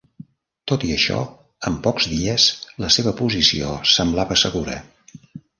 Tot 0.71 0.85
i 0.87 0.87
això, 0.93 1.17
en 1.69 1.75
pocs 1.87 2.09
dies, 2.15 2.47
la 2.85 2.91
seva 2.97 3.15
posició 3.23 3.71
semblava 3.97 4.43
segura. 4.47 4.81